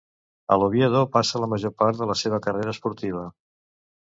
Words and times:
A 0.53 0.55
l'Oviedo 0.61 1.01
passa 1.17 1.41
la 1.43 1.49
major 1.53 1.75
part 1.83 1.99
de 2.01 2.07
la 2.13 2.15
seva 2.23 2.41
carrera 2.47 2.75
esportiva. 2.77 3.25